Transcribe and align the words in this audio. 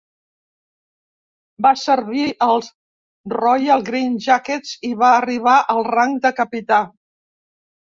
Va 1.65 1.73
servir 1.81 2.23
als 2.45 2.71
Royal 3.35 3.87
Green 3.91 4.17
Jackets 4.29 4.73
i 4.91 4.93
va 5.05 5.13
arribar 5.21 5.57
al 5.77 5.87
ranc 5.93 6.21
de 6.27 6.35
capità. 6.43 6.83